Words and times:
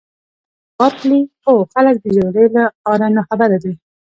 مس 0.03 0.05
بارکلي: 0.79 1.21
هو 1.45 1.53
خلک 1.73 1.95
د 2.01 2.05
جګړې 2.17 2.45
له 2.55 2.63
آره 2.91 3.07
ناخبره 3.17 3.57
دي. 3.63 3.73